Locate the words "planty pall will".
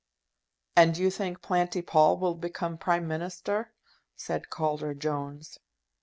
1.43-2.33